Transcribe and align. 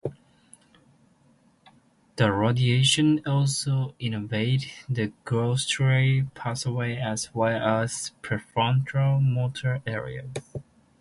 Thalamocortical 2.17 2.39
radiations 2.39 3.19
also 3.27 3.93
innervate 4.01 4.63
the 4.89 5.13
gustatory 5.25 6.27
pathways, 6.33 6.97
as 7.03 7.35
well 7.35 7.81
as 7.85 8.09
pre-frontal 8.23 9.19
motor 9.21 9.79
areas. 9.85 10.29